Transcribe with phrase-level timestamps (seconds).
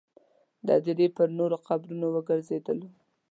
[0.65, 2.89] د هدیرې پر نورو قبرونو وګرځېدلو.